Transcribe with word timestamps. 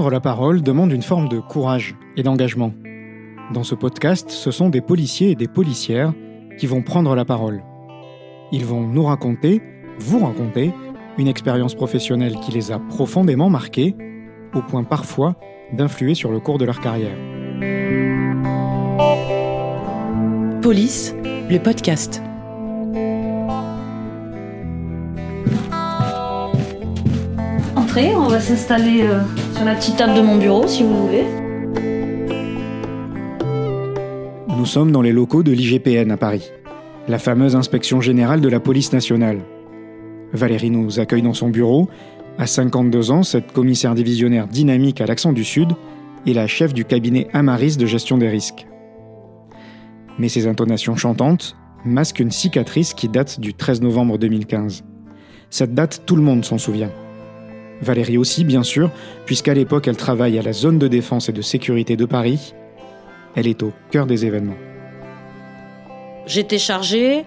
Prendre 0.00 0.12
la 0.12 0.20
parole 0.20 0.62
demande 0.62 0.92
une 0.92 1.02
forme 1.02 1.28
de 1.28 1.40
courage 1.40 1.94
et 2.16 2.22
d'engagement. 2.22 2.72
Dans 3.52 3.64
ce 3.64 3.74
podcast, 3.74 4.30
ce 4.30 4.50
sont 4.50 4.70
des 4.70 4.80
policiers 4.80 5.32
et 5.32 5.34
des 5.34 5.46
policières 5.46 6.14
qui 6.58 6.66
vont 6.66 6.80
prendre 6.80 7.14
la 7.14 7.26
parole. 7.26 7.62
Ils 8.50 8.64
vont 8.64 8.80
nous 8.80 9.02
raconter, 9.02 9.60
vous 9.98 10.24
raconter, 10.24 10.72
une 11.18 11.28
expérience 11.28 11.74
professionnelle 11.74 12.36
qui 12.36 12.50
les 12.50 12.72
a 12.72 12.78
profondément 12.78 13.50
marqués, 13.50 13.94
au 14.54 14.62
point 14.62 14.84
parfois 14.84 15.36
d'influer 15.74 16.14
sur 16.14 16.32
le 16.32 16.40
cours 16.40 16.56
de 16.56 16.64
leur 16.64 16.80
carrière. 16.80 17.18
Police, 20.62 21.14
le 21.50 21.58
podcast. 21.58 22.22
Entrez, 27.76 28.14
on 28.16 28.28
va 28.28 28.40
s'installer 28.40 29.02
euh, 29.02 29.20
sur 29.60 29.66
la 29.66 29.74
petite 29.74 29.96
table 29.96 30.14
de 30.14 30.22
mon 30.22 30.38
bureau 30.38 30.66
si 30.66 30.82
vous 30.82 31.06
voulez. 31.06 31.26
Nous 34.48 34.64
sommes 34.64 34.90
dans 34.90 35.02
les 35.02 35.12
locaux 35.12 35.42
de 35.42 35.52
l'IGPN 35.52 36.10
à 36.10 36.16
Paris, 36.16 36.50
la 37.08 37.18
fameuse 37.18 37.56
inspection 37.56 38.00
générale 38.00 38.40
de 38.40 38.48
la 38.48 38.58
police 38.58 38.94
nationale. 38.94 39.40
Valérie 40.32 40.70
nous 40.70 40.98
accueille 40.98 41.20
dans 41.20 41.34
son 41.34 41.50
bureau. 41.50 41.90
À 42.38 42.46
52 42.46 43.10
ans, 43.10 43.22
cette 43.22 43.52
commissaire 43.52 43.94
divisionnaire 43.94 44.46
dynamique 44.46 45.02
à 45.02 45.06
l'accent 45.06 45.34
du 45.34 45.44
Sud 45.44 45.72
est 46.26 46.32
la 46.32 46.46
chef 46.46 46.72
du 46.72 46.86
cabinet 46.86 47.28
Amaris 47.34 47.76
de 47.76 47.84
gestion 47.84 48.16
des 48.16 48.30
risques. 48.30 48.66
Mais 50.18 50.30
ses 50.30 50.46
intonations 50.46 50.96
chantantes 50.96 51.54
masquent 51.84 52.20
une 52.20 52.30
cicatrice 52.30 52.94
qui 52.94 53.10
date 53.10 53.38
du 53.40 53.52
13 53.52 53.82
novembre 53.82 54.16
2015. 54.16 54.84
Cette 55.50 55.74
date, 55.74 56.04
tout 56.06 56.16
le 56.16 56.22
monde 56.22 56.46
s'en 56.46 56.56
souvient. 56.56 56.90
Valérie 57.82 58.18
aussi, 58.18 58.44
bien 58.44 58.62
sûr, 58.62 58.90
puisqu'à 59.26 59.54
l'époque 59.54 59.88
elle 59.88 59.96
travaille 59.96 60.38
à 60.38 60.42
la 60.42 60.52
zone 60.52 60.78
de 60.78 60.88
défense 60.88 61.28
et 61.28 61.32
de 61.32 61.42
sécurité 61.42 61.96
de 61.96 62.04
Paris. 62.04 62.54
Elle 63.36 63.46
est 63.46 63.62
au 63.62 63.72
cœur 63.90 64.06
des 64.06 64.26
événements. 64.26 64.56
J'étais 66.26 66.58
chargée 66.58 67.24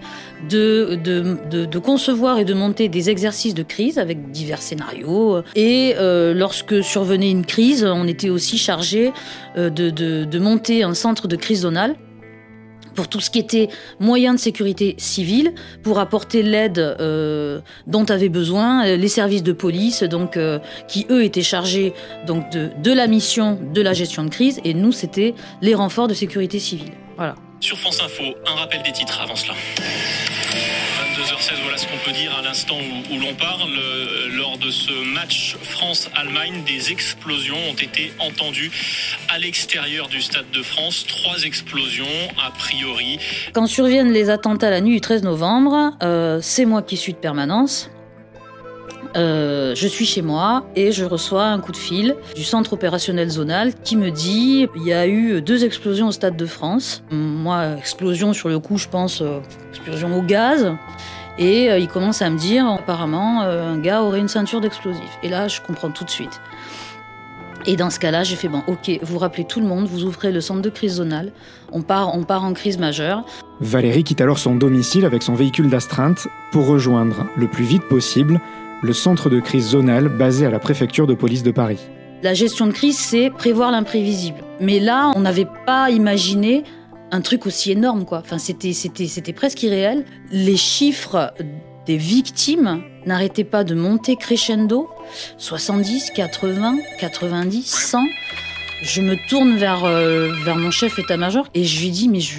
de, 0.48 1.78
concevoir 1.78 2.38
et 2.38 2.44
de 2.44 2.54
monter 2.54 2.88
des 2.88 3.10
exercices 3.10 3.54
de 3.54 3.62
crise 3.62 3.98
avec 3.98 4.30
divers 4.30 4.62
scénarios. 4.62 5.42
Et 5.54 5.94
euh, 5.98 6.32
lorsque 6.32 6.82
survenait 6.82 7.30
une 7.30 7.44
crise, 7.44 7.84
on 7.84 8.06
était 8.06 8.30
aussi 8.30 8.56
chargé 8.56 9.12
euh, 9.56 9.68
de, 9.68 10.38
monter 10.38 10.82
un 10.84 10.94
centre 10.94 11.28
de 11.28 11.36
crise 11.36 11.62
zonale 11.62 11.96
pour 12.94 13.08
tout 13.08 13.20
ce 13.20 13.30
qui 13.30 13.38
était 13.38 13.68
moyens 14.00 14.36
de 14.36 14.40
sécurité 14.40 14.94
civile, 14.98 15.52
pour 15.82 15.98
apporter 15.98 16.42
l'aide 16.42 16.78
euh, 16.78 17.60
dont 17.86 18.04
avaient 18.04 18.28
besoin 18.28 18.96
les 18.96 19.08
services 19.08 19.42
de 19.42 19.52
police, 19.52 20.02
donc 20.02 20.38
qui 20.88 21.06
eux 21.10 21.24
étaient 21.24 21.42
chargés 21.42 21.92
donc 22.26 22.50
de, 22.50 22.70
de 22.82 22.92
la 22.92 23.06
mission 23.06 23.58
de 23.72 23.80
la 23.80 23.92
gestion 23.92 24.24
de 24.24 24.30
crise, 24.30 24.60
et 24.64 24.74
nous 24.74 24.92
c'était 24.92 25.34
les 25.62 25.74
renforts 25.74 26.08
de 26.08 26.14
sécurité 26.14 26.58
civile. 26.58 26.92
Voilà. 27.16 27.34
Sur 27.64 27.78
France 27.78 28.02
Info, 28.02 28.22
un 28.46 28.56
rappel 28.56 28.82
des 28.82 28.92
titres 28.92 29.18
avant 29.22 29.36
cela. 29.36 29.54
22h16, 31.16 31.62
voilà 31.62 31.78
ce 31.78 31.86
qu'on 31.86 31.96
peut 32.04 32.12
dire 32.12 32.36
à 32.38 32.42
l'instant 32.42 32.76
où, 33.10 33.18
l'on 33.18 33.32
parle. 33.32 33.70
Lors 34.34 34.58
de 34.58 34.70
ce 34.70 34.92
match 35.14 35.56
France-Allemagne, 35.62 36.62
des 36.66 36.92
explosions 36.92 37.56
ont 37.70 37.74
été 37.74 38.12
entendues 38.18 38.70
à 39.30 39.38
l'extérieur 39.38 40.08
du 40.08 40.20
Stade 40.20 40.50
de 40.52 40.62
France. 40.62 41.06
Trois 41.08 41.44
explosions, 41.44 42.04
a 42.46 42.50
priori. 42.50 43.18
Quand 43.54 43.66
surviennent 43.66 44.12
les 44.12 44.28
attentats 44.28 44.68
la 44.68 44.82
nuit 44.82 44.96
du 44.96 45.00
13 45.00 45.22
novembre, 45.22 45.94
euh, 46.02 46.40
c'est 46.42 46.66
moi 46.66 46.82
qui 46.82 46.98
suis 46.98 47.14
de 47.14 47.18
permanence. 47.18 47.88
Euh, 49.16 49.74
je 49.76 49.86
suis 49.86 50.06
chez 50.06 50.22
moi 50.22 50.66
et 50.74 50.90
je 50.90 51.04
reçois 51.04 51.44
un 51.44 51.60
coup 51.60 51.70
de 51.70 51.76
fil 51.76 52.16
du 52.34 52.42
centre 52.42 52.72
opérationnel 52.72 53.30
zonal 53.30 53.72
qui 53.84 53.96
me 53.96 54.10
dit 54.10 54.66
il 54.74 54.82
y 54.82 54.92
a 54.92 55.06
eu 55.06 55.40
deux 55.40 55.64
explosions 55.64 56.08
au 56.08 56.12
Stade 56.12 56.36
de 56.36 56.46
France. 56.46 57.02
Moi, 57.10 57.76
explosion 57.78 58.32
sur 58.32 58.48
le 58.48 58.58
coup, 58.58 58.76
je 58.76 58.88
pense 58.88 59.22
euh, 59.22 59.40
explosion 59.70 60.16
au 60.18 60.22
gaz. 60.22 60.72
Et 61.38 61.70
euh, 61.70 61.78
il 61.78 61.88
commence 61.88 62.22
à 62.22 62.30
me 62.30 62.38
dire 62.38 62.66
apparemment 62.66 63.42
un 63.42 63.78
gars 63.78 64.02
aurait 64.02 64.20
une 64.20 64.28
ceinture 64.28 64.60
d'explosifs. 64.60 65.18
Et 65.22 65.28
là, 65.28 65.46
je 65.48 65.60
comprends 65.60 65.90
tout 65.90 66.04
de 66.04 66.10
suite. 66.10 66.40
Et 67.66 67.76
dans 67.76 67.88
ce 67.88 67.98
cas-là, 67.98 68.24
j'ai 68.24 68.36
fait 68.36 68.48
bon, 68.48 68.62
ok, 68.66 68.90
vous 69.02 69.18
rappelez 69.18 69.44
tout 69.44 69.58
le 69.58 69.66
monde, 69.66 69.86
vous 69.86 70.04
ouvrez 70.04 70.30
le 70.32 70.42
centre 70.42 70.60
de 70.60 70.68
crise 70.68 70.96
zonale, 70.96 71.32
on 71.72 71.80
part, 71.80 72.14
on 72.14 72.22
part 72.22 72.44
en 72.44 72.52
crise 72.52 72.76
majeure. 72.76 73.24
Valérie 73.60 74.04
quitte 74.04 74.20
alors 74.20 74.38
son 74.38 74.54
domicile 74.54 75.06
avec 75.06 75.22
son 75.22 75.32
véhicule 75.32 75.70
d'astreinte 75.70 76.28
pour 76.52 76.66
rejoindre 76.66 77.24
le 77.36 77.48
plus 77.48 77.64
vite 77.64 77.84
possible 77.84 78.38
le 78.84 78.92
centre 78.92 79.30
de 79.30 79.40
crise 79.40 79.70
zonal 79.70 80.08
basé 80.08 80.44
à 80.44 80.50
la 80.50 80.58
préfecture 80.58 81.06
de 81.06 81.14
police 81.14 81.42
de 81.42 81.50
Paris. 81.50 81.78
La 82.22 82.34
gestion 82.34 82.66
de 82.66 82.72
crise, 82.72 82.98
c'est 82.98 83.30
prévoir 83.30 83.70
l'imprévisible. 83.70 84.38
Mais 84.60 84.78
là, 84.78 85.10
on 85.16 85.20
n'avait 85.20 85.48
pas 85.66 85.90
imaginé 85.90 86.64
un 87.10 87.22
truc 87.22 87.46
aussi 87.46 87.72
énorme, 87.72 88.04
quoi. 88.04 88.18
Enfin, 88.18 88.38
c'était, 88.38 88.72
c'était, 88.74 89.32
presque 89.32 89.62
irréel. 89.62 90.04
Les 90.30 90.56
chiffres 90.56 91.32
des 91.86 91.96
victimes 91.96 92.82
n'arrêtaient 93.06 93.44
pas 93.44 93.64
de 93.64 93.74
monter 93.74 94.16
crescendo. 94.16 94.88
70, 95.38 96.10
80, 96.14 96.76
90, 97.00 97.66
100. 97.66 97.98
Je 98.82 99.00
me 99.00 99.16
tourne 99.28 99.56
vers, 99.56 99.84
euh, 99.84 100.30
vers 100.44 100.56
mon 100.56 100.70
chef 100.70 100.98
état-major 100.98 101.48
et 101.54 101.64
je 101.64 101.80
lui 101.80 101.90
dis, 101.90 102.08
mais 102.08 102.20
je, 102.20 102.38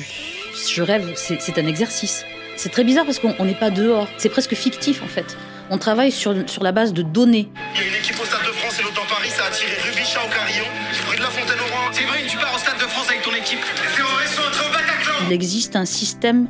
je 0.69 0.81
rêve, 0.83 1.13
c'est 1.15 1.57
un 1.57 1.65
exercice. 1.65 2.23
C'est 2.55 2.69
très 2.69 2.83
bizarre 2.83 3.05
parce 3.05 3.19
qu'on 3.19 3.45
n'est 3.45 3.55
pas 3.55 3.71
dehors. 3.71 4.07
C'est 4.17 4.29
presque 4.29 4.53
fictif, 4.53 5.01
en 5.03 5.07
fait. 5.07 5.35
On 5.69 5.77
travaille 5.77 6.11
sur, 6.11 6.35
sur 6.47 6.63
la 6.63 6.71
base 6.71 6.93
de 6.93 7.01
données. 7.01 7.49
Il 7.73 7.81
y 7.81 7.83
a 7.83 7.87
une 7.87 7.95
équipe 7.95 8.19
au 8.21 8.25
Stade 8.25 8.41
de 8.45 8.51
France 8.51 8.79
et 8.79 8.83
l'autre 8.83 8.95
dans 8.95 9.15
Paris, 9.15 9.29
ça 9.29 9.45
a 9.45 9.49
tiré 9.49 9.71
Rubichat 9.83 10.19
au 10.23 10.29
Carillon, 10.29 10.65
près 11.07 11.17
de 11.17 11.21
la 11.21 11.29
Fontaine 11.29 11.57
au 11.59 11.73
Roi. 11.73 11.89
C'est 11.91 12.03
vrai, 12.03 12.19
tu 12.27 12.37
pars 12.37 12.53
au 12.53 12.59
Stade 12.59 12.77
de 12.77 12.87
France 12.87 13.09
avec 13.09 13.23
ton 13.23 13.31
équipe. 13.31 13.59
Les 13.59 13.95
terroristes 13.95 14.33
sont 14.35 14.47
entrés 14.47 14.69
au 14.69 14.71
Bataclan. 14.71 15.13
Il 15.27 15.33
existe 15.33 15.75
un 15.75 15.85
système 15.85 16.47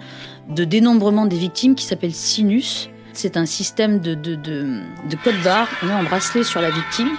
de 0.50 0.66
dénombrement 0.66 1.26
des 1.26 1.38
victimes 1.38 1.76
qui 1.76 1.86
s'appelle 1.86 2.14
Sinus. 2.14 2.90
C'est 3.14 3.38
un 3.38 3.46
système 3.46 4.00
de, 4.00 4.16
de, 4.16 4.36
de, 4.36 4.82
de 5.10 5.16
code 5.24 5.42
barre. 5.44 5.70
On 5.82 5.86
met 5.86 5.94
un 5.94 6.04
bracelet 6.04 6.44
sur 6.44 6.60
la 6.60 6.70
victime. 6.70 7.12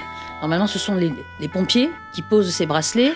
Normalement, 0.43 0.67
ce 0.67 0.79
sont 0.79 0.95
les, 0.95 1.11
les, 1.41 1.49
pompiers 1.49 1.89
qui 2.15 2.21
posent 2.21 2.53
ces 2.53 2.67
bracelets 2.67 3.15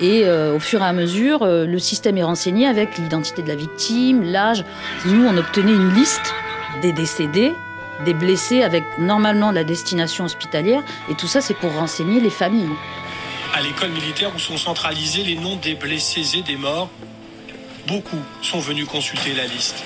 et 0.00 0.26
euh, 0.26 0.54
au 0.54 0.60
fur 0.60 0.82
et 0.82 0.84
à 0.84 0.92
mesure, 0.92 1.42
euh, 1.42 1.64
le 1.64 1.78
système 1.78 2.18
est 2.18 2.22
renseigné 2.22 2.66
avec 2.66 2.98
l'identité 2.98 3.40
de 3.40 3.48
la 3.48 3.56
victime, 3.56 4.22
l'âge. 4.22 4.64
Nous, 5.06 5.24
on 5.24 5.34
obtenait 5.38 5.72
une 5.72 5.94
liste 5.94 6.34
des 6.82 6.92
décédés 6.92 7.54
des 8.04 8.14
blessés 8.14 8.62
avec 8.62 8.84
normalement 8.98 9.50
la 9.50 9.64
destination 9.64 10.24
hospitalière. 10.24 10.82
Et 11.10 11.14
tout 11.14 11.26
ça, 11.26 11.40
c'est 11.40 11.54
pour 11.54 11.72
renseigner 11.74 12.20
les 12.20 12.30
familles. 12.30 12.70
À 13.54 13.62
l'école 13.62 13.90
militaire 13.90 14.30
où 14.34 14.38
sont 14.38 14.56
centralisés 14.56 15.24
les 15.24 15.36
noms 15.36 15.56
des 15.56 15.74
blessés 15.74 16.38
et 16.38 16.42
des 16.42 16.56
morts, 16.56 16.90
beaucoup 17.86 18.18
sont 18.42 18.58
venus 18.58 18.86
consulter 18.86 19.34
la 19.34 19.46
liste. 19.46 19.82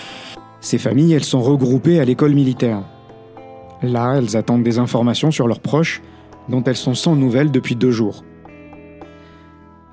Ces 0.61 0.79
familles, 0.79 1.15
elles 1.15 1.25
sont 1.25 1.43
regroupées 1.43 2.01
à 2.01 2.05
l'école 2.05 2.35
militaire. 2.35 2.83
Là, 3.83 4.15
elles 4.17 4.37
attendent 4.37 4.63
des 4.63 4.79
informations 4.79 5.31
sur 5.31 5.49
leurs 5.49 5.61
proches 5.61 6.03
dont 6.49 6.63
elles 6.65 6.77
sont 6.77 6.95
sans 6.95 7.17
nouvelles 7.17 7.51
depuis 7.51 7.77
deux 7.77 7.91
jours. 7.91 8.25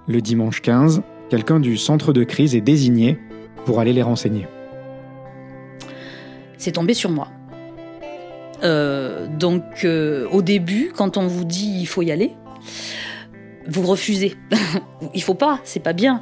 Le 0.07 0.21
dimanche 0.21 0.61
15, 0.61 1.01
quelqu'un 1.29 1.59
du 1.59 1.77
centre 1.77 2.13
de 2.13 2.23
crise 2.23 2.55
est 2.55 2.61
désigné 2.61 3.19
pour 3.65 3.79
aller 3.79 3.93
les 3.93 4.01
renseigner. 4.01 4.47
C'est 6.57 6.73
tombé 6.73 6.93
sur 6.93 7.09
moi. 7.09 7.29
Euh, 8.63 9.27
donc 9.27 9.63
euh, 9.83 10.27
au 10.31 10.41
début, 10.41 10.91
quand 10.95 11.17
on 11.17 11.27
vous 11.27 11.45
dit 11.45 11.77
il 11.79 11.87
faut 11.87 12.01
y 12.01 12.11
aller, 12.11 12.31
vous 13.67 13.83
refusez. 13.83 14.35
il 15.13 15.23
faut 15.23 15.33
pas, 15.33 15.59
c'est 15.63 15.81
pas 15.81 15.93
bien. 15.93 16.21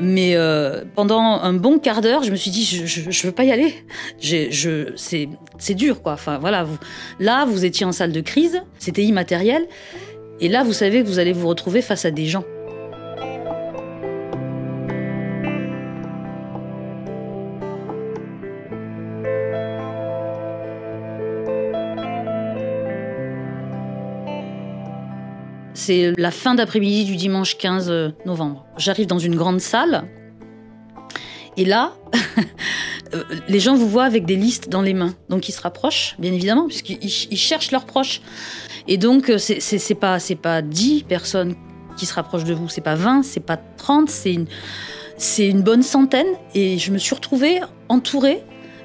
Mais 0.00 0.34
euh, 0.34 0.82
pendant 0.96 1.20
un 1.20 1.52
bon 1.52 1.78
quart 1.78 2.00
d'heure, 2.00 2.24
je 2.24 2.32
me 2.32 2.36
suis 2.36 2.50
dit 2.50 2.64
je, 2.64 3.10
je, 3.10 3.26
veux 3.26 3.32
pas 3.32 3.44
y 3.44 3.52
aller. 3.52 3.74
C'est 4.18 5.74
dur 5.74 6.02
quoi. 6.02 6.12
Enfin 6.14 6.38
voilà, 6.38 6.64
vous, 6.64 6.78
là 7.20 7.44
vous 7.44 7.64
étiez 7.64 7.86
en 7.86 7.92
salle 7.92 8.12
de 8.12 8.20
crise, 8.20 8.60
c'était 8.78 9.04
immatériel, 9.04 9.66
et 10.40 10.48
là 10.48 10.64
vous 10.64 10.72
savez 10.72 11.02
que 11.02 11.06
vous 11.06 11.20
allez 11.20 11.32
vous 11.32 11.46
retrouver 11.46 11.80
face 11.80 12.04
à 12.04 12.10
des 12.10 12.26
gens. 12.26 12.44
C'est 25.74 26.12
la 26.16 26.30
fin 26.30 26.54
d'après-midi 26.54 27.04
du 27.04 27.16
dimanche 27.16 27.58
15 27.58 27.92
novembre. 28.26 28.64
J'arrive 28.76 29.06
dans 29.06 29.18
une 29.18 29.34
grande 29.34 29.60
salle. 29.60 30.08
Et 31.56 31.64
là, 31.64 31.92
les 33.48 33.60
gens 33.60 33.74
vous 33.74 33.88
voient 33.88 34.04
avec 34.04 34.24
des 34.24 34.36
listes 34.36 34.68
dans 34.68 34.82
les 34.82 34.94
mains. 34.94 35.14
Donc 35.28 35.48
ils 35.48 35.52
se 35.52 35.60
rapprochent, 35.60 36.14
bien 36.18 36.32
évidemment, 36.32 36.66
puisqu'ils 36.66 37.36
cherchent 37.36 37.70
leurs 37.70 37.86
proches. 37.86 38.22
Et 38.86 38.98
donc, 38.98 39.32
c'est 39.38 39.94
pas, 39.94 40.18
pas 40.42 40.62
10 40.62 41.04
personnes 41.04 41.54
qui 41.96 42.06
se 42.06 42.14
rapprochent 42.14 42.44
de 42.44 42.54
vous, 42.54 42.68
c'est 42.68 42.80
pas 42.80 42.96
20, 42.96 43.22
c'est 43.22 43.40
pas 43.40 43.56
30, 43.56 44.10
c'est 44.10 44.34
une, 44.34 44.46
une 45.38 45.62
bonne 45.62 45.82
centaine. 45.82 46.26
Et 46.54 46.78
je 46.78 46.92
me 46.92 46.98
suis 46.98 47.14
retrouvée 47.14 47.60
entourée 47.88 48.42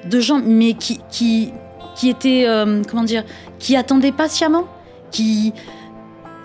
de 0.08 0.20
gens, 0.20 0.40
mais 0.44 0.74
qui, 0.74 1.00
qui, 1.10 1.52
qui 1.96 2.08
étaient, 2.08 2.46
euh, 2.46 2.82
comment 2.88 3.04
dire, 3.04 3.24
qui 3.58 3.76
attendaient 3.76 4.12
patiemment, 4.12 4.66
qui, 5.10 5.52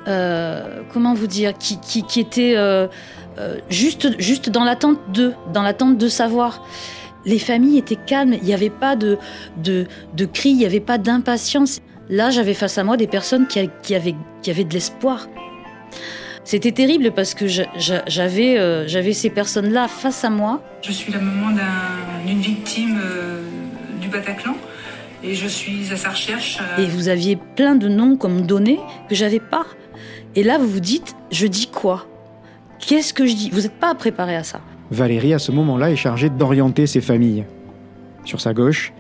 euh, 0.08 0.82
comment 0.94 1.14
vous 1.14 1.28
dire, 1.28 1.58
qui, 1.58 1.80
qui, 1.80 2.20
était 2.20 2.54
euh, 2.56 2.88
euh, 3.40 3.58
juste, 3.70 4.20
juste 4.20 4.50
dans 4.50 4.64
l'attente 4.64 5.00
de, 5.12 5.34
dans 5.52 5.64
l'attente 5.64 5.98
de 5.98 6.08
savoir. 6.08 6.64
Les 7.26 7.40
familles 7.40 7.80
étaient 7.80 7.96
calmes, 7.96 8.34
il 8.34 8.44
n'y 8.44 8.54
avait 8.54 8.70
pas 8.70 8.96
de, 8.96 9.18
de, 9.58 9.88
de 10.14 10.26
cris, 10.26 10.50
il 10.50 10.58
n'y 10.58 10.66
avait 10.66 10.80
pas 10.80 11.00
d'impatience. 11.00 11.80
Là, 12.08 12.30
j'avais 12.30 12.54
face 12.54 12.78
à 12.78 12.84
moi 12.84 12.98
des 12.98 13.08
personnes 13.08 13.48
qui, 13.48 13.68
qui, 13.82 13.96
avaient, 13.96 14.16
qui 14.44 14.52
avaient 14.52 14.64
de 14.64 14.74
l'espoir. 14.74 15.28
C'était 16.44 16.72
terrible 16.72 17.12
parce 17.12 17.34
que 17.34 17.48
j'avais 17.48 18.88
j'avais 18.88 19.14
ces 19.14 19.32
personnes-là 19.32 19.88
face 19.88 20.24
à 20.24 20.30
moi. 20.30 20.62
Je 20.84 20.92
suis 20.92 21.12
la 21.12 21.18
maman 21.20 21.58
d'une 22.24 22.40
victime 22.40 23.00
du 24.00 24.08
Bataclan 24.10 24.56
et 25.24 25.34
je 25.34 25.48
suis 25.48 25.92
à 25.92 25.98
sa 25.98 26.10
recherche. 26.10 26.60
Et 26.78 26.86
vous 26.86 27.08
aviez 27.08 27.38
plein 27.56 27.74
de 27.74 27.88
noms 27.88 28.16
comme 28.16 28.46
données 28.46 28.80
que 29.10 29.16
j'avais 29.16 29.40
pas. 29.40 29.66
Et 30.36 30.44
là, 30.44 30.58
vous 30.58 30.68
vous 30.68 30.80
dites, 30.82 31.16
je 31.32 31.48
dis 31.48 31.68
quoi? 31.68 32.06
Qu'est-ce 32.80 33.14
que 33.14 33.26
je 33.26 33.36
dis? 33.36 33.50
Vous 33.50 33.62
n'êtes 33.62 33.80
pas 33.80 33.96
préparé 33.96 34.36
à 34.36 34.44
ça. 34.44 34.60
Valérie, 34.92 35.34
à 35.34 35.40
ce 35.40 35.54
moment-là, 35.54 35.92
est 35.92 35.96
chargée 35.96 36.30
d'orienter 36.30 36.88
ses 36.88 37.00
familles. 37.00 37.46
Sur 38.26 38.42
sa 38.42 38.54
gauche, 38.54 38.92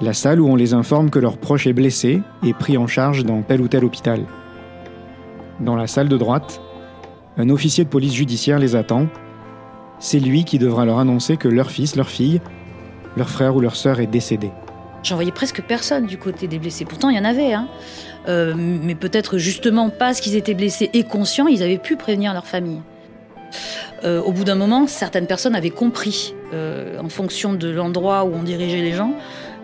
la 0.00 0.14
salle 0.14 0.40
où 0.40 0.48
on 0.48 0.56
les 0.56 0.72
informe 0.72 1.10
que 1.10 1.18
leur 1.18 1.36
proche 1.36 1.66
est 1.66 1.72
blessé 1.72 2.22
et 2.42 2.54
pris 2.54 2.78
en 2.78 2.86
charge 2.86 3.24
dans 3.24 3.42
tel 3.42 3.60
ou 3.60 3.68
tel 3.68 3.84
hôpital. 3.84 4.24
Dans 5.60 5.76
la 5.76 5.86
salle 5.86 6.08
de 6.08 6.16
droite, 6.16 6.62
un 7.36 7.50
officier 7.50 7.84
de 7.84 7.88
police 7.90 8.14
judiciaire 8.14 8.58
les 8.58 8.74
attend. 8.74 9.06
C'est 9.98 10.20
lui 10.20 10.44
qui 10.44 10.58
devra 10.58 10.86
leur 10.86 10.98
annoncer 10.98 11.36
que 11.36 11.48
leur 11.48 11.70
fils, 11.70 11.94
leur 11.94 12.08
fille, 12.08 12.40
leur 13.16 13.28
frère 13.28 13.54
ou 13.54 13.60
leur 13.60 13.76
sœur 13.76 14.00
est 14.00 14.06
décédé. 14.06 14.50
J'en 15.02 15.14
voyais 15.14 15.32
presque 15.32 15.62
personne 15.62 16.06
du 16.06 16.18
côté 16.18 16.48
des 16.48 16.58
blessés. 16.58 16.84
Pourtant, 16.84 17.08
il 17.08 17.16
y 17.16 17.20
en 17.20 17.24
avait. 17.24 17.52
Hein. 17.52 17.68
Euh, 18.28 18.54
mais 18.56 18.94
peut-être 18.94 19.38
justement 19.38 19.90
parce 19.90 20.20
qu'ils 20.20 20.36
étaient 20.36 20.54
blessés 20.54 20.90
et 20.92 21.04
conscients, 21.04 21.46
ils 21.46 21.62
avaient 21.62 21.78
pu 21.78 21.96
prévenir 21.96 22.32
leur 22.32 22.46
famille. 22.46 22.80
Euh, 24.04 24.20
au 24.20 24.32
bout 24.32 24.44
d'un 24.44 24.54
moment, 24.54 24.86
certaines 24.86 25.26
personnes 25.26 25.54
avaient 25.54 25.70
compris, 25.70 26.34
euh, 26.52 26.98
en 27.00 27.08
fonction 27.08 27.54
de 27.54 27.68
l'endroit 27.68 28.24
où 28.24 28.34
on 28.34 28.42
dirigeait 28.42 28.82
les 28.82 28.92
gens, 28.92 29.12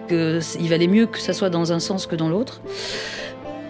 qu'il 0.09 0.69
valait 0.69 0.87
mieux 0.87 1.07
que 1.07 1.19
ça 1.19 1.33
soit 1.33 1.51
dans 1.51 1.73
un 1.73 1.79
sens 1.79 2.07
que 2.07 2.17
dans 2.17 2.29
l'autre. 2.29 2.63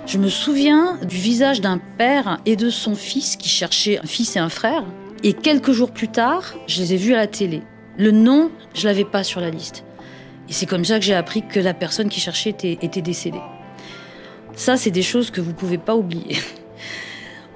Je 0.06 0.19
me 0.19 0.28
souviens 0.28 0.99
du 1.02 1.16
visage 1.16 1.61
d'un 1.61 1.81
père 1.99 2.38
et 2.44 2.56
de 2.56 2.70
son 2.70 2.94
fils 2.94 3.37
qui 3.37 3.49
cherchaient 3.49 3.99
un 3.99 4.06
fils 4.06 4.37
et 4.37 4.38
un 4.38 4.49
frère. 4.49 4.84
Et 5.22 5.32
quelques 5.32 5.72
jours 5.72 5.90
plus 5.90 6.08
tard, 6.08 6.55
je 6.66 6.82
les 6.82 6.94
ai 6.94 6.96
vus 6.96 7.14
à 7.14 7.19
la 7.19 7.26
télé. 7.26 7.62
Le 7.96 8.11
nom, 8.11 8.50
je 8.75 8.87
l'avais 8.87 9.05
pas 9.05 9.25
sur 9.25 9.40
la 9.40 9.50
liste. 9.50 9.84
Et 10.49 10.52
c'est 10.52 10.67
comme 10.67 10.85
ça 10.85 10.99
que 10.99 11.05
j'ai 11.05 11.14
appris 11.14 11.43
que 11.43 11.61
la 11.61 11.75
personne 11.75 12.08
qui 12.08 12.20
cherchait 12.20 12.50
était, 12.50 13.02
décédée. 13.02 13.41
Ça, 14.55 14.76
c'est 14.76 14.91
des 14.91 15.02
choses 15.02 15.31
que 15.31 15.41
vous 15.41 15.50
ne 15.50 15.56
pouvez 15.56 15.79
pas 15.79 15.96
oublier. 15.96 16.37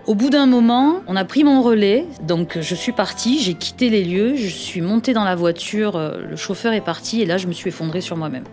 Au 0.07 0.15
bout 0.15 0.31
d'un 0.31 0.47
moment, 0.47 1.03
on 1.07 1.17
a 1.17 1.25
pris 1.25 1.45
mon 1.45 1.61
relais, 1.61 2.07
donc 2.23 2.59
je 2.59 2.75
suis 2.75 2.93
partie, 2.93 3.41
j'ai 3.41 3.53
quitté 3.53 3.91
les 3.91 4.05
lieux, 4.05 4.37
je 4.37 4.49
suis 4.49 4.81
montée 4.81 5.13
dans 5.13 5.25
la 5.25 5.35
voiture, 5.35 5.97
euh, 5.97 6.17
le 6.19 6.35
chauffeur 6.35 6.73
est 6.73 6.81
parti 6.81 7.21
et 7.21 7.27
là 7.27 7.37
je 7.37 7.47
me 7.47 7.53
suis 7.53 7.69
effondrée 7.69 8.01
sur 8.01 8.17
moi-même. 8.17 8.45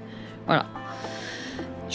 Voilà. 0.47 0.65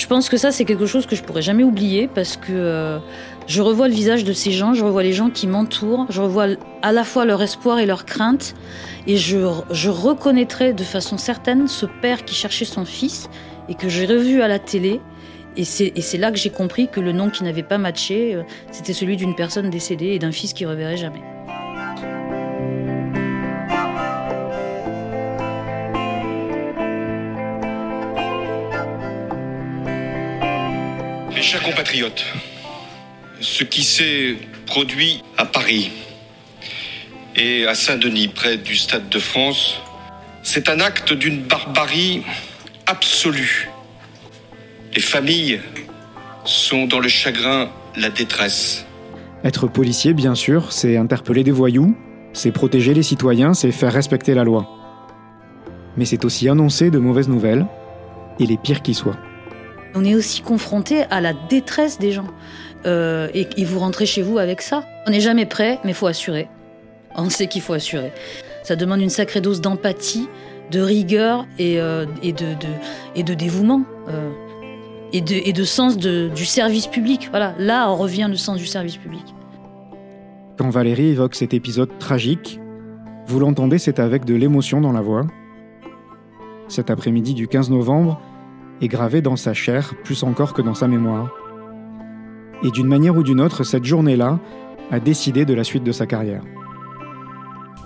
Je 0.01 0.07
pense 0.07 0.31
que 0.31 0.39
ça 0.39 0.51
c'est 0.51 0.65
quelque 0.65 0.87
chose 0.87 1.05
que 1.05 1.15
je 1.15 1.23
pourrais 1.23 1.43
jamais 1.43 1.63
oublier 1.63 2.09
parce 2.09 2.39
que 2.39 2.53
euh, 2.53 2.99
je 3.47 3.61
revois 3.61 3.87
le 3.87 3.93
visage 3.93 4.25
de 4.25 4.33
ces 4.33 4.51
gens, 4.51 4.73
je 4.73 4.83
revois 4.83 5.03
les 5.03 5.13
gens 5.13 5.29
qui 5.29 5.47
m'entourent, 5.47 6.07
je 6.09 6.23
revois 6.23 6.47
à 6.81 6.91
la 6.91 7.05
fois 7.05 7.27
leur 7.27 7.43
espoir 7.43 7.79
et 7.81 7.85
leur 7.85 8.07
crainte 8.07 8.55
et 9.07 9.19
je, 9.19 9.37
je 9.71 9.91
reconnaîtrai 9.91 10.73
de 10.73 10.85
façon 10.85 11.19
certaine 11.19 11.69
ce 11.69 11.85
père 11.85 12.25
qui 12.25 12.35
cherchait 12.35 12.65
son 12.65 12.87
fils 12.87 13.29
et 13.69 13.75
que 13.75 13.91
j'ai 13.91 14.07
revu 14.07 14.41
à 14.41 14.49
la 14.49 14.59
télé 14.59 15.03
et 15.59 15.65
c'est 15.65 16.17
là 16.17 16.31
que 16.31 16.39
j'ai 16.39 16.49
compris 16.49 16.89
que 16.89 17.01
le 17.01 17.13
nom 17.13 17.29
qui 17.29 17.45
n'avait 17.45 17.63
pas 17.63 17.77
matché, 17.77 18.35
euh, 18.35 18.43
c'était 18.73 18.95
celui 18.95 19.19
d'une 19.19 19.35
personne 19.35 19.69
décédée 19.69 20.15
et 20.15 20.19
d'un 20.19 20.33
fils 20.33 20.55
qui 20.55 20.65
reverrait 20.65 20.97
jamais. 20.97 21.21
Mes 31.41 31.47
chers 31.47 31.63
compatriotes, 31.63 32.23
ce 33.41 33.65
qui 33.65 33.83
s'est 33.83 34.37
produit 34.67 35.23
à 35.39 35.47
Paris 35.47 35.91
et 37.35 37.65
à 37.65 37.75
Saint-Denis, 37.75 38.29
près 38.29 38.59
du 38.59 38.77
Stade 38.77 39.09
de 39.09 39.19
France, 39.19 39.81
c'est 40.43 40.69
un 40.69 40.81
acte 40.81 41.15
d'une 41.15 41.41
barbarie 41.41 42.25
absolue 42.85 43.71
les 44.95 45.01
familles 45.01 45.63
sont 46.45 46.85
dans 46.85 47.01
le 47.01 47.09
chagrin, 47.09 47.71
la 47.97 48.11
détresse. 48.11 48.85
Être 49.43 49.67
policier, 49.67 50.13
bien 50.13 50.35
sûr, 50.35 50.73
c'est 50.75 50.99
interpeller 50.99 51.43
des 51.43 51.53
voyous, 51.53 51.97
c'est 52.35 52.53
protéger 52.53 52.93
les 52.93 53.03
citoyens, 53.03 53.55
c'est 53.55 53.73
faire 53.73 53.95
respecter 53.95 54.35
la 54.35 54.45
loi. 54.45 54.69
Mais 55.97 56.05
c'est 56.05 56.27
aussi 56.27 56.51
annoncer 56.51 56.91
de 56.91 56.99
mauvaises 56.99 57.31
nouvelles, 57.31 57.65
et 58.39 58.45
les 58.45 58.59
pires 58.59 58.83
qui 58.83 58.93
soient. 58.93 59.17
On 59.95 60.05
est 60.05 60.15
aussi 60.15 60.43
confronté 60.43 61.03
à 61.11 61.21
la 61.21 61.33
détresse 61.33 61.99
des 61.99 62.13
gens. 62.13 62.29
Euh, 62.87 63.29
et, 63.35 63.65
vous 63.65 63.79
rentrez 63.79 64.07
chez 64.07 64.23
vous 64.23 64.39
avec 64.39 64.63
ça. 64.63 64.85
On 65.07 65.11
n'est 65.11 65.21
jamais 65.21 65.47
prêt, 65.47 65.79
mais 65.85 65.93
faut 65.93 66.07
assurer. 66.07 66.49
On 67.17 67.29
sait 67.29 67.47
qu'il 67.47 67.63
faut 67.63 67.73
assurer. 67.73 68.13
Ça 68.63 68.77
demande 68.77 69.01
une 69.01 69.11
sacrée 69.11 69.41
dose 69.41 69.61
d'empathie, 69.61 70.29
de 70.71 70.81
rigueur 70.81 71.47
et, 71.59 71.81
euh, 71.81 72.07
de 72.25 73.35
dévouement. 73.35 73.83
Euh, 74.09 74.31
et 75.13 75.21
de, 75.21 75.65
sens 75.65 75.97
du 75.99 76.45
service 76.45 76.87
public. 76.87 77.29
Voilà, 77.31 77.55
là 77.59 77.91
on 77.91 77.97
revient 77.97 78.29
le 78.31 78.37
sens 78.37 78.59
du 78.59 78.67
service 78.67 78.97
public. 78.97 79.25
Quand 80.57 80.71
Valérie 80.71 81.09
évoque 81.09 81.35
cet 81.35 81.53
épisode 81.53 81.91
tragique, 81.99 82.61
vous 83.27 83.41
l'entendez, 83.41 83.79
c'est 83.79 83.99
avec 83.99 84.25
de 84.25 84.35
l'émotion 84.35 84.81
dans 84.81 84.93
la 84.93 85.01
voix. 85.01 85.27
Cet 86.69 86.91
après-midi 86.91 87.35
du 87.35 87.49
15 87.49 87.71
novembre 87.71 88.21
est 88.81 88.89
gravé 88.89 89.21
dans 89.21 89.37
sa 89.37 89.55
chair 89.55 89.95
plus 90.05 90.23
encore 90.23 90.55
que 90.55 90.63
dans 90.63 90.75
sa 90.75 90.89
mémoire. 90.89 91.31
Et 92.63 92.71
d'une 92.71 92.87
manière 92.87 93.17
ou 93.17 93.23
d'une 93.23 93.41
autre, 93.41 93.65
cette 93.65 93.85
journée-là 93.85 94.39
a 94.91 95.01
décidé 95.01 95.45
de 95.45 95.55
la 95.55 95.65
suite 95.65 95.85
de 95.85 95.93
sa 95.93 96.07
carrière. 96.07 96.43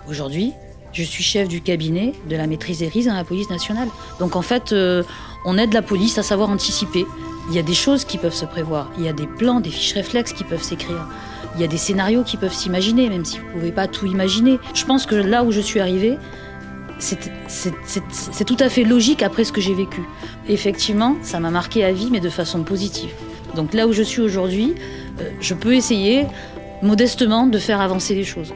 Aujourd'hui, 0.08 0.52
je 0.92 1.02
suis 1.02 1.24
chef 1.24 1.48
du 1.48 1.60
cabinet 1.60 2.12
de 2.28 2.36
la 2.36 2.46
maîtrise 2.46 2.78
des 2.78 2.88
risques 2.88 3.08
dans 3.08 3.16
la 3.16 3.24
police 3.24 3.50
nationale. 3.50 3.88
Donc 4.20 4.36
en 4.36 4.42
fait, 4.42 4.72
euh, 4.72 5.02
on 5.44 5.58
aide 5.58 5.72
la 5.72 5.82
police 5.82 6.18
à 6.18 6.22
savoir 6.22 6.50
anticiper. 6.50 7.04
Il 7.50 7.54
y 7.54 7.58
a 7.58 7.62
des 7.62 7.74
choses 7.74 8.04
qui 8.04 8.16
peuvent 8.16 8.34
se 8.34 8.46
prévoir. 8.46 8.90
Il 8.98 9.04
y 9.04 9.08
a 9.08 9.12
des 9.12 9.26
plans, 9.26 9.60
des 9.60 9.70
fiches 9.70 9.94
réflexes 9.94 10.32
qui 10.32 10.44
peuvent 10.44 10.62
s'écrire. 10.62 11.06
Il 11.56 11.60
y 11.60 11.64
a 11.64 11.66
des 11.66 11.76
scénarios 11.76 12.22
qui 12.22 12.36
peuvent 12.36 12.54
s'imaginer, 12.54 13.08
même 13.08 13.24
si 13.24 13.38
vous 13.38 13.46
ne 13.46 13.52
pouvez 13.52 13.72
pas 13.72 13.86
tout 13.86 14.06
imaginer. 14.06 14.58
Je 14.74 14.84
pense 14.84 15.06
que 15.06 15.14
là 15.14 15.44
où 15.44 15.52
je 15.52 15.60
suis 15.60 15.80
arrivée, 15.80 16.16
c'est 16.98 18.44
tout 18.44 18.56
à 18.60 18.68
fait 18.68 18.84
logique 18.84 19.22
après 19.22 19.44
ce 19.44 19.52
que 19.52 19.60
j'ai 19.60 19.74
vécu. 19.74 20.02
Effectivement, 20.48 21.16
ça 21.22 21.40
m'a 21.40 21.50
marqué 21.50 21.84
à 21.84 21.92
vie, 21.92 22.08
mais 22.10 22.20
de 22.20 22.28
façon 22.28 22.62
positive. 22.62 23.10
Donc 23.54 23.74
là 23.74 23.86
où 23.86 23.92
je 23.92 24.02
suis 24.02 24.20
aujourd'hui, 24.20 24.74
euh, 25.20 25.30
je 25.40 25.54
peux 25.54 25.74
essayer 25.74 26.26
modestement 26.82 27.46
de 27.46 27.58
faire 27.58 27.80
avancer 27.80 28.14
les 28.14 28.24
choses. 28.24 28.52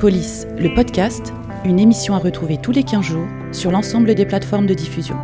Police, 0.00 0.46
le 0.58 0.74
podcast, 0.74 1.32
une 1.64 1.80
émission 1.80 2.14
à 2.14 2.18
retrouver 2.18 2.58
tous 2.58 2.72
les 2.72 2.82
15 2.82 3.04
jours 3.04 3.26
sur 3.52 3.70
l'ensemble 3.70 4.14
des 4.14 4.26
plateformes 4.26 4.66
de 4.66 4.74
diffusion. 4.74 5.16